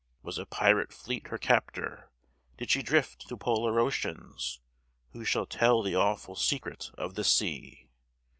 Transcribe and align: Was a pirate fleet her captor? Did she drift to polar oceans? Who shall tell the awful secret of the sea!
Was 0.23 0.39
a 0.39 0.47
pirate 0.47 0.91
fleet 0.91 1.27
her 1.27 1.37
captor? 1.37 2.09
Did 2.57 2.71
she 2.71 2.81
drift 2.81 3.27
to 3.27 3.37
polar 3.37 3.79
oceans? 3.79 4.59
Who 5.11 5.23
shall 5.23 5.45
tell 5.45 5.83
the 5.83 5.93
awful 5.93 6.35
secret 6.35 6.89
of 6.97 7.13
the 7.13 7.23
sea! 7.23 7.87